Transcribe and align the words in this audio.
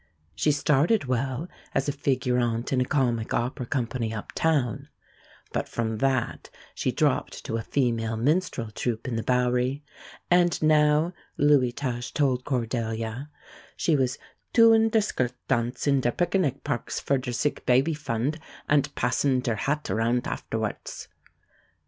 She 0.33 0.51
started 0.51 1.05
well 1.05 1.47
as 1.75 1.87
a 1.87 1.91
figurante 1.91 2.73
in 2.73 2.81
a 2.81 2.85
comic 2.85 3.35
opera 3.35 3.67
company 3.67 4.11
up 4.11 4.31
town, 4.31 4.87
but 5.53 5.69
from 5.69 5.99
that 5.99 6.49
she 6.73 6.91
dropped 6.91 7.45
to 7.45 7.57
a 7.57 7.61
female 7.61 8.17
minstrel 8.17 8.71
troupe 8.71 9.07
in 9.07 9.15
the 9.15 9.21
Bowery, 9.21 9.83
and 10.31 10.59
now, 10.63 11.13
Lewy 11.37 11.71
Tusch 11.71 12.13
told 12.15 12.45
Cordelia, 12.45 13.29
she 13.77 13.95
was 13.95 14.17
"tooing 14.55 14.89
ter 14.91 15.01
skirt 15.01 15.33
tance 15.47 15.85
in 15.85 16.01
ter 16.01 16.09
pickernic 16.09 16.63
parks 16.63 16.99
for 16.99 17.19
ter 17.19 17.31
sick 17.31 17.63
baby 17.67 17.93
fund, 17.93 18.39
ant 18.67 18.95
passin' 18.95 19.43
ter 19.43 19.53
hat 19.53 19.83
arount 19.91 20.23
afterwarts." 20.25 21.09